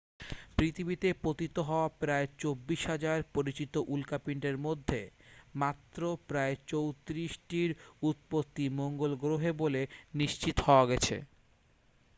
পৃথিবীতে 0.57 1.09
পতিত 1.23 1.55
হওয়া 1.59 1.87
প্রায় 1.99 2.27
24,000 2.39 3.21
পরিচিত 3.33 3.73
উল্কাপিণ্ডের 3.87 4.57
মধ্যে 4.57 5.01
মাত্র 5.55 5.99
প্রায় 6.29 6.55
34 6.69 7.07
টির 7.49 7.69
উৎপত্তি 8.01 8.65
মঙ্গল 8.79 9.11
গ্রহে 9.15 9.51
বলে 9.61 9.81
নিশ্চিত 10.15 10.55
হওয়া 10.59 10.85
গেছে 10.87 11.15